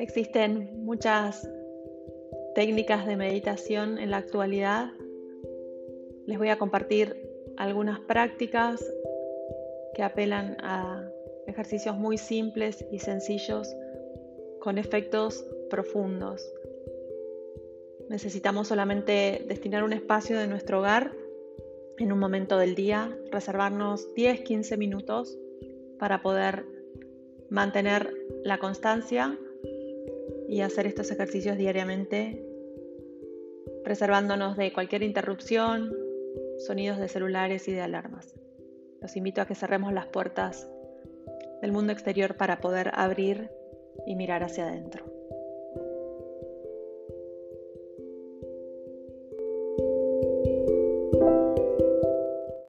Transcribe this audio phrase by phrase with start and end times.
[0.00, 1.46] Existen muchas
[2.54, 4.88] técnicas de meditación en la actualidad.
[6.24, 7.14] Les voy a compartir
[7.58, 8.82] algunas prácticas
[9.94, 11.06] que apelan a
[11.46, 13.68] ejercicios muy simples y sencillos
[14.60, 16.50] con efectos profundos.
[18.08, 21.12] Necesitamos solamente destinar un espacio de nuestro hogar
[21.98, 25.38] en un momento del día, reservarnos 10-15 minutos
[25.98, 26.64] para poder
[27.50, 28.14] mantener
[28.44, 29.38] la constancia
[30.50, 32.44] y hacer estos ejercicios diariamente,
[33.84, 35.96] reservándonos de cualquier interrupción,
[36.58, 38.34] sonidos de celulares y de alarmas.
[39.00, 40.68] Los invito a que cerremos las puertas
[41.62, 43.48] del mundo exterior para poder abrir
[44.06, 45.09] y mirar hacia adentro.